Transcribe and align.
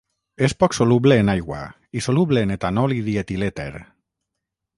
És 0.45 0.53
poc 0.61 0.75
soluble 0.77 1.17
en 1.23 1.29
aigua 1.33 1.59
i 1.99 2.03
soluble 2.07 2.43
en 2.47 2.57
etanol 2.57 2.97
i 2.97 3.01
dietilèter. 3.11 3.71